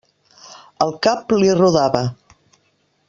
[0.85, 2.03] El cap li rodava.